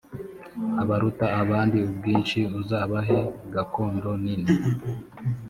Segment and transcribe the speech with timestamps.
[0.81, 3.17] abaruta abandi ubwinshi uzabahe
[3.53, 4.51] gakondo nini